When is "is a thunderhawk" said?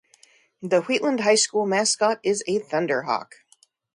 2.23-3.33